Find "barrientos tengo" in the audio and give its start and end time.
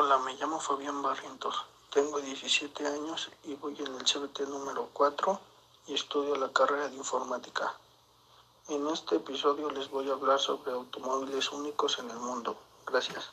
1.02-2.20